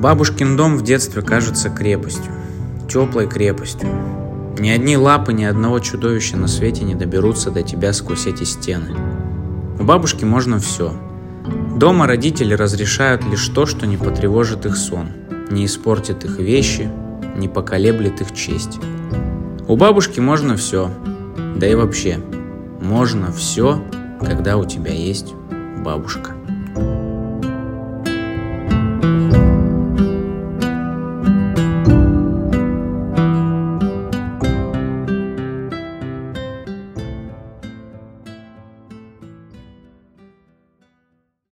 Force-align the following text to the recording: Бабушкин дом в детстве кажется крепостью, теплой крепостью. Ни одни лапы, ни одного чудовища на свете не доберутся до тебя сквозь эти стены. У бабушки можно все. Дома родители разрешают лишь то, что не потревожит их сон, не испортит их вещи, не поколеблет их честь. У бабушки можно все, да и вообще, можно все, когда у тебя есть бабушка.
Бабушкин 0.00 0.56
дом 0.56 0.78
в 0.78 0.82
детстве 0.82 1.20
кажется 1.20 1.68
крепостью, 1.68 2.32
теплой 2.88 3.28
крепостью. 3.28 3.90
Ни 4.58 4.70
одни 4.70 4.96
лапы, 4.96 5.34
ни 5.34 5.44
одного 5.44 5.78
чудовища 5.78 6.38
на 6.38 6.48
свете 6.48 6.84
не 6.84 6.94
доберутся 6.94 7.50
до 7.50 7.62
тебя 7.62 7.92
сквозь 7.92 8.26
эти 8.26 8.44
стены. 8.44 8.96
У 9.78 9.84
бабушки 9.84 10.24
можно 10.24 10.58
все. 10.58 10.94
Дома 11.76 12.06
родители 12.06 12.54
разрешают 12.54 13.26
лишь 13.26 13.46
то, 13.48 13.66
что 13.66 13.86
не 13.86 13.98
потревожит 13.98 14.64
их 14.64 14.76
сон, 14.76 15.08
не 15.50 15.66
испортит 15.66 16.24
их 16.24 16.38
вещи, 16.38 16.90
не 17.36 17.48
поколеблет 17.48 18.22
их 18.22 18.32
честь. 18.32 18.78
У 19.68 19.76
бабушки 19.76 20.18
можно 20.18 20.56
все, 20.56 20.90
да 21.56 21.68
и 21.68 21.74
вообще, 21.74 22.20
можно 22.80 23.30
все, 23.32 23.84
когда 24.18 24.56
у 24.56 24.64
тебя 24.64 24.94
есть 24.94 25.34
бабушка. 25.84 26.39